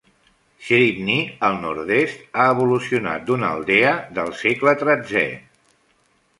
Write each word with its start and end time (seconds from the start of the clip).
Shripney, 0.67 1.19
al 1.49 1.59
nord-est, 1.65 2.25
ha 2.41 2.47
evolucionat 2.55 3.29
d'una 3.29 3.53
aldea 3.53 3.95
del 4.19 4.35
segle 4.43 4.77
XIII. 4.85 5.33